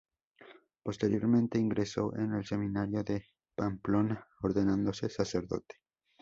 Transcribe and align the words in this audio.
Posteriormente 0.81 1.59
ingresó 1.59 2.15
en 2.15 2.33
el 2.33 2.43
Seminario 2.43 3.03
de 3.03 3.23
Pamplona, 3.55 4.25
ordenándose 4.41 5.09
sacerdote. 5.09 5.75